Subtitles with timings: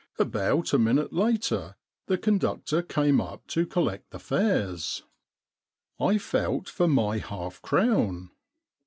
[0.17, 1.75] About a minute later
[2.07, 5.03] the conductor came up to collect the fares.
[5.99, 8.31] I felt for my half crown.